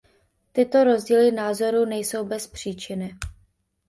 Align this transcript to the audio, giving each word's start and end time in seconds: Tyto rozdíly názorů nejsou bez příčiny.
Tyto 0.53 0.83
rozdíly 0.83 1.31
názorů 1.31 1.85
nejsou 1.85 2.25
bez 2.25 2.47
příčiny. 2.47 3.15